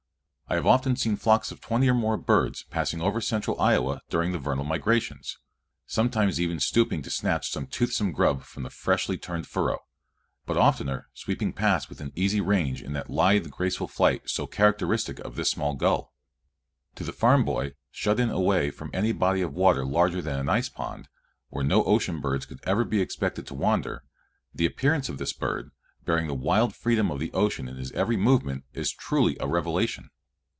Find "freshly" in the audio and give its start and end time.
8.69-9.17